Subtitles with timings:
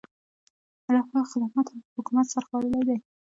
[0.93, 2.97] رفاه، خدماتو او حکومت سر خوړلی دی.